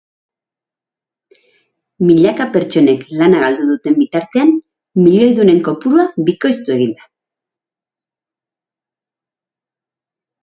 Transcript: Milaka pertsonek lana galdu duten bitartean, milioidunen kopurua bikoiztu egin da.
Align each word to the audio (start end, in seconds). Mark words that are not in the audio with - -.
Milaka 2.05 2.47
pertsonek 2.55 3.03
lana 3.19 3.43
galdu 3.43 3.67
duten 3.73 3.97
bitartean, 3.99 4.55
milioidunen 5.03 5.61
kopurua 5.69 6.07
bikoiztu 6.31 6.75
egin 6.77 6.97
da. 7.01 7.07